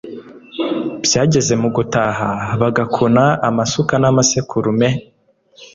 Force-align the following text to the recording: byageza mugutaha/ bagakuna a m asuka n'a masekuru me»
byageza 1.05 1.53
mugutaha/ 1.61 2.29
bagakuna 2.61 3.23
a 3.47 3.49
m 3.55 3.57
asuka 3.63 3.93
n'a 3.99 4.09
masekuru 4.17 4.71
me» 4.79 4.89